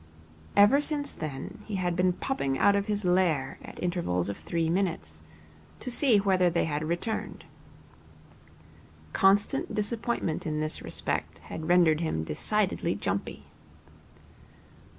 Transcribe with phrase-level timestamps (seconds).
[0.55, 4.67] Ever since then, he had been popping out of his lair at intervals of three
[4.67, 5.21] minutes,
[5.79, 7.45] to see whether they had returned.
[9.13, 13.43] Constant disappointment in this respect had rendered him decidedly jumpy.